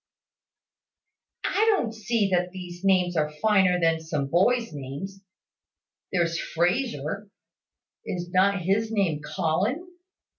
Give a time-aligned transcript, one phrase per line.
[1.45, 5.21] "I don't see that these names are finer than some boys' names.
[6.11, 7.29] There's Frazer,
[8.03, 9.87] is not his name Colin?